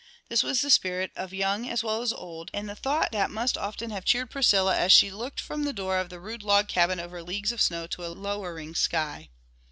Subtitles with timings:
[0.29, 3.29] This was the spirit of young as well as of old, and the thought that
[3.29, 6.67] must often have cheered Priscilla as she looked from the door of the rude log
[6.67, 9.29] cabin over leagues of snow to a lowering sky.